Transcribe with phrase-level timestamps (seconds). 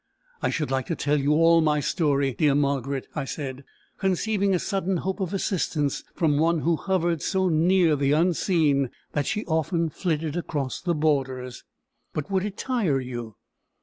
[0.41, 3.63] "I should like to tell you all my story, dear Margaret," I said,
[3.99, 9.27] conceiving a sudden hope of assistance from one who hovered so near the unseen that
[9.27, 11.63] she often flitted across the borders.
[12.13, 13.35] "But would it tire you?"